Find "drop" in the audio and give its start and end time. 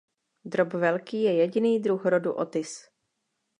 0.45-0.73